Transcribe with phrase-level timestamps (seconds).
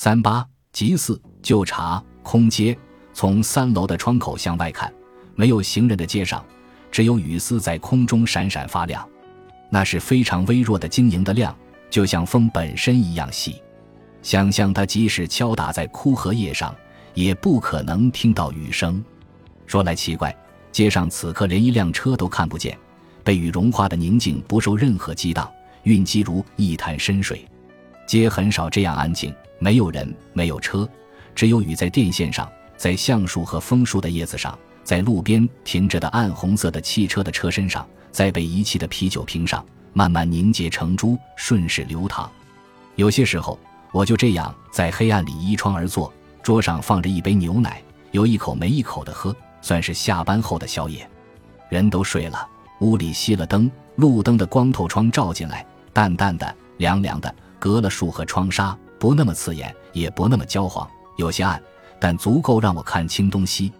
[0.00, 2.78] 三八即四旧茶空街，
[3.12, 4.94] 从三楼的窗口向外看，
[5.34, 6.46] 没有行人的街上，
[6.88, 9.04] 只有雨丝在空中闪闪发亮，
[9.68, 11.52] 那是非常微弱的晶莹的亮，
[11.90, 13.60] 就像风本身一样细。
[14.22, 16.72] 想象它即使敲打在枯荷叶上，
[17.12, 19.04] 也不可能听到雨声。
[19.66, 20.32] 说来奇怪，
[20.70, 22.78] 街上此刻连一辆车都看不见，
[23.24, 25.50] 被雨融化的宁静不受任何激荡，
[25.82, 27.44] 蕴积如一潭深水。
[28.08, 30.88] 街很少这样安静，没有人，没有车，
[31.32, 42.28] 只有雨在电线上，在橡树和枫树的叶子上，在路边停着的暗红色的汽车的车身上，在被遗弃的啤酒瓶上，慢慢凝结成珠，顺势流淌。
[42.96, 43.56] 有些时候。
[43.90, 51.08] 我就这样在黑暗里依窗而坐，桌上放着一杯牛奶，有一口没一口的喝，算是下班后的宵夜。
[51.70, 52.46] 人都睡了，
[52.80, 61.62] 屋里熄了灯，路灯的光透窗照进来，淡淡的、凉凉的，隔了树和窗纱，不那么刺眼，也不那么焦黄，有些暗，
[62.00, 63.72] 但足够让我看清东西。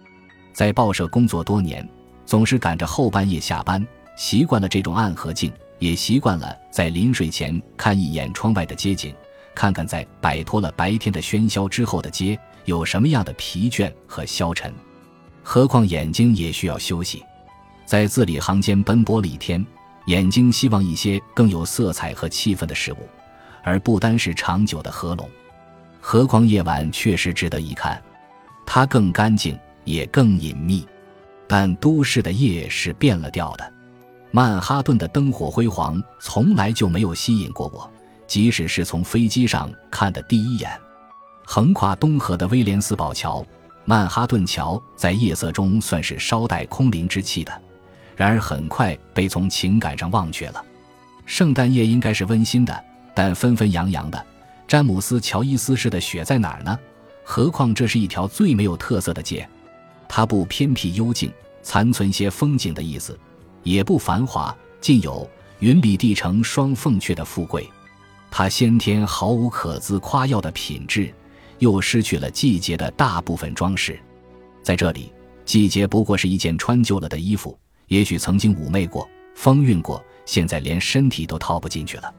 [0.53, 1.87] 在报社工作多年，
[2.25, 3.85] 总是赶着后半夜下班，
[4.17, 9.15] 习惯了这种暗和静，也习惯了在临睡前看一眼窗外的街景。
[9.55, 14.73] 看看在摆脱了白天的喧嚣之后的街有什么样的疲倦和消沉，
[15.43, 17.23] 何况眼睛也需要休息。
[17.85, 19.65] 在字里行间奔波了一天，
[20.05, 22.97] 眼睛希望一些更有色彩和气氛的事物，
[23.63, 25.29] 而不单是长久的合拢。
[25.99, 28.01] 何况夜晚确实值得一看，
[28.65, 30.87] 它更干净，也更隐秘。
[31.47, 33.73] 但都市的夜是变了调的，
[34.31, 37.89] 曼哈顿的灯火辉煌从来就没有吸引过我。
[38.27, 40.71] 即使是从飞机上看的第一眼，
[41.43, 43.43] 横跨东河的威廉斯堡桥、
[43.83, 47.51] 曼哈顿桥，在夜色中算是稍带空灵之气的，
[48.15, 50.63] 然而很快被从情感上忘却了。
[51.25, 52.83] 圣诞夜应该是温馨的，
[53.19, 54.25] 但纷纷扬扬的。
[54.65, 56.79] 詹姆斯·乔伊斯式的雪在哪儿呢？
[57.21, 59.45] 何况这是一条最没有特色的街，
[60.07, 61.29] 它不偏僻幽静，
[61.61, 63.19] 残存些风景的意思，
[63.61, 67.69] 也不繁华，尽有云里地城双凤阙的富贵。
[68.31, 71.13] 它先天毫无可自夸耀的品质，
[71.57, 73.99] 又失去了季节的大部分装饰。
[74.63, 75.11] 在这里，
[75.43, 79.05] 季节不过是一件穿旧了的衣服，也许曾经妩媚过、
[79.35, 82.13] 风韵过，现在连身体都套不进去了。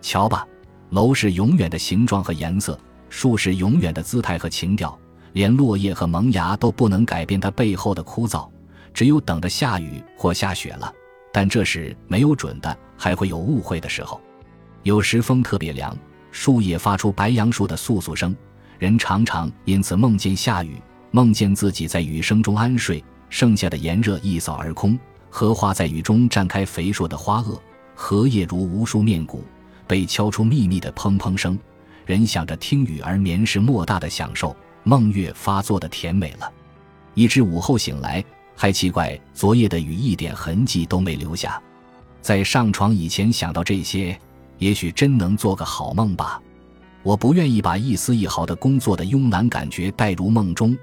[0.00, 0.46] 瞧吧，
[0.90, 2.78] 楼是永远的形状和颜色，
[3.08, 4.98] 树是永远的姿态和情调，
[5.32, 8.48] 连落叶和萌芽都不能改变它背后的枯燥。
[8.94, 10.92] 只有等着下雨或下雪了，
[11.32, 14.20] 但这时没有准的，还会有误会的时候。
[14.82, 15.96] 有时风特别凉，
[16.32, 18.34] 树叶发出白杨树的簌簌声，
[18.78, 20.80] 人常常因此梦见下雨，
[21.10, 24.98] 梦见自己在雨声中安睡，剩下的炎热一扫而空。
[25.30, 27.58] 荷花在雨中绽开肥硕的花萼，
[27.94, 29.44] 荷叶如无数面鼓，
[29.88, 31.58] 被敲出密密的砰砰声。
[32.06, 34.54] 人想着听雨而眠是莫大的享受，
[34.84, 36.52] 梦月发作的甜美了。
[37.14, 41.60] 一至午后醒来，还奇怪昨夜的雨一点痕迹都没留下。
[42.20, 44.16] 在上床以前想到这些。
[44.58, 46.42] 也许真能做个好梦吧。
[47.04, 50.76] 我不愿意把一丝一毫的工作的慵懒感觉带入梦中，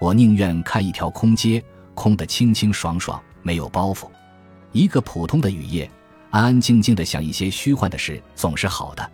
[0.00, 1.62] 我宁愿看一条空街，
[1.94, 4.08] 空得清清爽爽，没有包袱。
[4.72, 5.88] 一个普通的雨夜，
[6.30, 9.10] 安安静静的想一些虚幻的事，总是好的。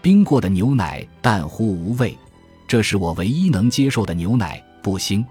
[0.00, 2.16] 冰过的牛奶淡乎无味，
[2.66, 5.24] 这是我唯一能接受的牛奶，不腥。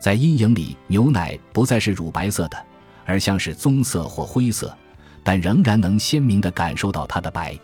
[0.00, 2.56] 在阴影里，牛奶不再是乳白色的，
[3.06, 4.76] 而像是棕色或灰色。
[5.26, 7.58] 但仍然能鲜明地感受到它的白。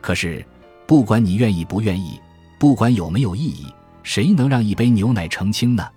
[0.00, 0.44] 可是，
[0.88, 2.20] 不管你愿意不愿意，
[2.58, 3.66] 不管有没有意义，
[4.02, 5.88] 谁能让一杯牛奶澄清呢？